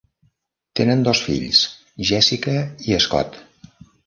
[0.79, 1.59] Tenen dos fills,
[2.13, 2.57] Jessica
[2.95, 3.41] i Scott.